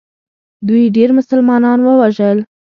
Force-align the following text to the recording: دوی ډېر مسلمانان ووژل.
دوی 0.67 0.83
ډېر 0.97 1.09
مسلمانان 1.19 1.79
ووژل. 1.81 2.37